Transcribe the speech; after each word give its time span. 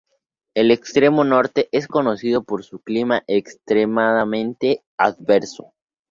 El 0.55 0.71
Extremo 0.71 1.23
Norte 1.23 1.69
es 1.71 1.87
conocido 1.87 2.43
por 2.43 2.63
su 2.63 2.79
clima 2.79 3.21
extremadamente 3.27 4.83
adverso. 4.97 5.75